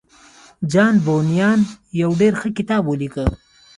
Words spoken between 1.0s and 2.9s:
بونيان يو ډېر ښه کتاب